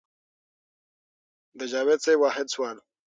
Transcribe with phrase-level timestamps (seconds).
[1.59, 2.77] د جاوېد صېب واحد سوال